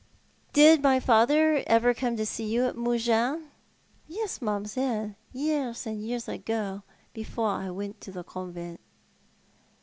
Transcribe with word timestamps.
"Did 0.53 0.81
my 0.81 0.99
father 0.99 1.63
ever 1.67 1.93
come 1.93 2.17
to 2.17 2.25
see 2.25 2.45
you 2.51 2.65
at 2.65 2.75
Mougins?"" 2.75 3.43
Yes, 4.07 4.41
mam'selle, 4.41 5.13
years 5.31 5.85
and 5.85 6.01
years 6.01 6.27
ago; 6.27 6.81
before 7.13 7.49
I 7.51 7.69
went 7.69 8.01
to 8.01 8.11
the 8.11 8.23
convent." 8.23 8.79